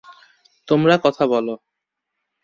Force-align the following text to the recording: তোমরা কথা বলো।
তোমরা 0.67 0.95
কথা 1.03 1.23
বলো। 1.27 1.53